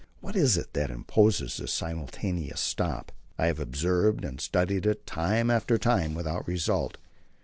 [0.19, 3.11] What is it that imposes this simultaneous stop?
[3.37, 6.97] I have observed and studied it time after time without result.